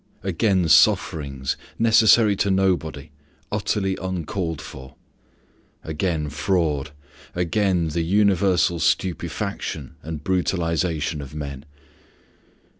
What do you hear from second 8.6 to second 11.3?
stupefaction and brutalization